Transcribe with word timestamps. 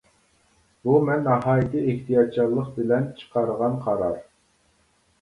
بۇ 0.89 0.95
مەن 1.09 1.21
ناھايىتى 1.27 1.85
ئېھتىياتچانلىق 1.91 2.75
بىلەن 2.81 3.09
چىقارغان 3.23 3.81
قارار. 3.89 4.21